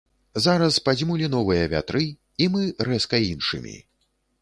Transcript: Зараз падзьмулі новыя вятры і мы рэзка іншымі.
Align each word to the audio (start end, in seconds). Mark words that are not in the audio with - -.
Зараз 0.45 0.77
падзьмулі 0.87 1.29
новыя 1.35 1.69
вятры 1.75 2.03
і 2.43 2.51
мы 2.57 2.61
рэзка 2.91 3.25
іншымі. 3.31 3.81